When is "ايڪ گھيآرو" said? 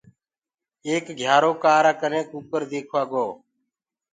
0.87-1.51